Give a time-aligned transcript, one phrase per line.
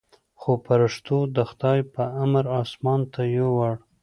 [0.39, 3.73] خو پرښتو د خداى په امر اسمان ته يووړ.